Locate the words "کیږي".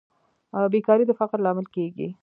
1.75-2.07